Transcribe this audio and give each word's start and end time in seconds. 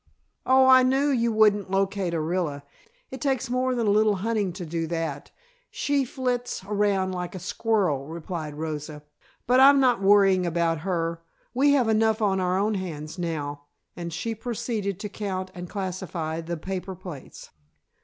"Oh, 0.47 0.65
I 0.65 0.81
knew 0.81 1.09
you 1.09 1.31
wouldn't 1.31 1.69
locate 1.69 2.15
Orilla. 2.15 2.63
It 3.11 3.21
takes 3.21 3.51
more 3.51 3.75
than 3.75 3.85
a 3.85 3.91
little 3.91 4.15
hunting 4.15 4.51
to 4.53 4.65
do 4.65 4.87
that. 4.87 5.29
She 5.69 6.05
flits 6.05 6.63
around 6.65 7.11
like 7.11 7.35
a 7.35 7.39
squirrel," 7.39 8.07
replied 8.07 8.55
Rosa. 8.57 9.03
"But 9.45 9.59
I'm 9.59 9.79
not 9.79 10.01
worrying 10.01 10.43
about 10.43 10.79
her. 10.79 11.21
We 11.53 11.73
have 11.73 11.87
enough 11.87 12.19
on 12.19 12.39
our 12.39 12.57
own 12.57 12.73
hands 12.73 13.19
now," 13.19 13.65
and 13.95 14.11
she 14.11 14.33
proceeded 14.33 14.99
to 15.01 15.07
count 15.07 15.51
and 15.53 15.69
classify 15.69 16.41
the 16.41 16.57
paper 16.57 16.95
plates. 16.95 17.51